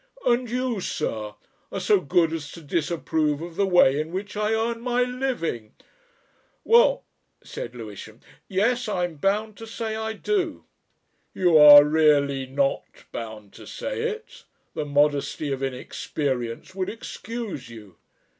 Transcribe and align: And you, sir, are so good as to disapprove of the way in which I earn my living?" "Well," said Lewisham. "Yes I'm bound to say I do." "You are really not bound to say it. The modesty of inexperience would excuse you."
And 0.25 0.49
you, 0.49 0.79
sir, 0.81 1.35
are 1.71 1.79
so 1.79 1.99
good 1.99 2.33
as 2.33 2.51
to 2.53 2.61
disapprove 2.63 3.39
of 3.39 3.55
the 3.55 3.67
way 3.67 3.99
in 4.01 4.11
which 4.11 4.35
I 4.35 4.51
earn 4.51 4.81
my 4.81 5.03
living?" 5.03 5.75
"Well," 6.63 7.05
said 7.43 7.75
Lewisham. 7.75 8.21
"Yes 8.47 8.89
I'm 8.89 9.17
bound 9.17 9.57
to 9.57 9.67
say 9.67 9.95
I 9.95 10.13
do." 10.13 10.65
"You 11.35 11.55
are 11.59 11.83
really 11.83 12.47
not 12.47 13.03
bound 13.11 13.53
to 13.53 13.67
say 13.67 14.01
it. 14.09 14.45
The 14.73 14.85
modesty 14.85 15.51
of 15.51 15.61
inexperience 15.61 16.73
would 16.73 16.89
excuse 16.89 17.69
you." 17.69 17.97